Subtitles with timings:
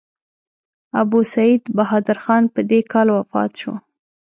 [1.01, 3.73] ابوسعید بهادر خان په دې کال وفات شو.